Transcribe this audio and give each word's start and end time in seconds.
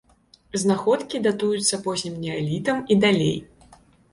Знаходкі 0.61 1.21
датуюцца 1.27 1.79
познім 1.89 2.17
неалітам 2.25 2.77
і 2.97 2.99
далей. 3.05 3.37